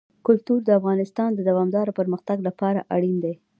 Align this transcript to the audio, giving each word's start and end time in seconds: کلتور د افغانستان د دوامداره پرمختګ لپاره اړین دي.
کلتور 0.27 0.59
د 0.65 0.69
افغانستان 0.79 1.29
د 1.33 1.39
دوامداره 1.49 1.91
پرمختګ 1.99 2.37
لپاره 2.47 2.79
اړین 2.95 3.17
دي. 3.23 3.33